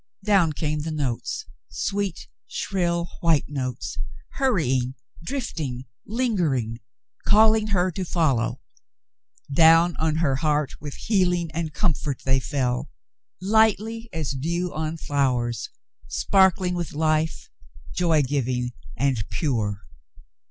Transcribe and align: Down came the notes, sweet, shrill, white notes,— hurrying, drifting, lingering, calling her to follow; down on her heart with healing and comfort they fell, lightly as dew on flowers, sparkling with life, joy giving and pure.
Down 0.25 0.51
came 0.53 0.79
the 0.79 0.89
notes, 0.89 1.45
sweet, 1.69 2.27
shrill, 2.47 3.07
white 3.19 3.45
notes,— 3.47 3.99
hurrying, 4.39 4.95
drifting, 5.23 5.83
lingering, 6.07 6.79
calling 7.27 7.67
her 7.67 7.91
to 7.91 8.03
follow; 8.03 8.61
down 9.53 9.95
on 9.97 10.15
her 10.15 10.37
heart 10.37 10.73
with 10.81 10.95
healing 10.95 11.51
and 11.53 11.71
comfort 11.71 12.23
they 12.25 12.39
fell, 12.39 12.89
lightly 13.39 14.09
as 14.11 14.31
dew 14.31 14.73
on 14.73 14.97
flowers, 14.97 15.69
sparkling 16.07 16.73
with 16.73 16.93
life, 16.93 17.51
joy 17.93 18.23
giving 18.23 18.71
and 18.97 19.23
pure. 19.29 19.83